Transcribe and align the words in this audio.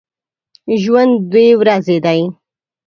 ژوند 0.81 1.13
دوې 1.31 1.47
ورځي 1.61 1.97
دی 2.05 2.19